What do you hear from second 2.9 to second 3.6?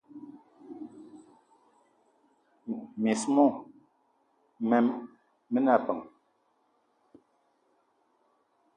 Miss mo